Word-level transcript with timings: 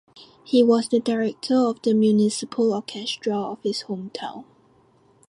He 0.43 0.63
was 0.63 0.89
the 0.89 0.99
director 0.99 1.53
of 1.67 1.83
the 1.83 1.93
municipal 1.93 2.73
orchestra 2.73 3.37
of 3.39 3.61
his 3.61 3.81
home 3.81 4.09
town. 4.15 4.45